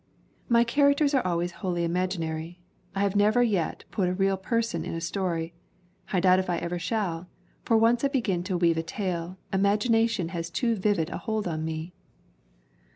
"My 0.49 0.63
characters 0.63 1.13
are 1.13 1.23
always 1.23 1.51
wholly 1.61 1.83
imaginary. 1.83 2.59
I 2.95 3.01
have 3.01 3.15
never 3.15 3.43
yet 3.43 3.83
put 3.91 4.09
a 4.09 4.15
real 4.15 4.35
person 4.35 4.83
in 4.83 4.95
a 4.95 4.99
story. 4.99 5.53
I 6.11 6.19
doubt 6.19 6.39
if 6.39 6.49
I 6.49 6.57
ever 6.57 6.79
shall, 6.79 7.29
for 7.61 7.77
once 7.77 8.03
I 8.03 8.07
begin 8.07 8.41
to 8.45 8.57
weave 8.57 8.77
a 8.77 8.81
tale, 8.81 9.37
imag 9.53 9.87
ination 9.87 10.29
has 10.29 10.49
too 10.49 10.75
vivid 10.75 11.11
a 11.11 11.19
hold 11.19 11.47
on 11.47 11.63
me." 11.63 11.93